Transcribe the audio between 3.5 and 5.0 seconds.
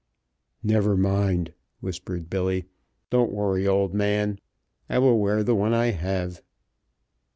old man. I